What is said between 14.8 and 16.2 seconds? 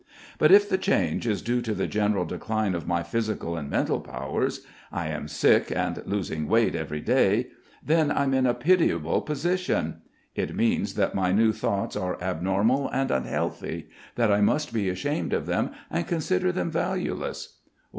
ashamed of them and